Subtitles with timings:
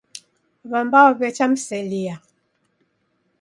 [0.71, 2.15] W'ambao w'echamselia.